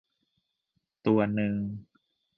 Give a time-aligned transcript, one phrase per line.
[1.05, 1.55] ตัวนึง